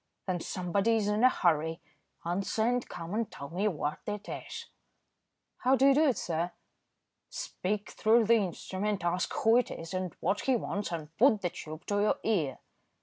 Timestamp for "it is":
4.07-4.65, 9.57-9.93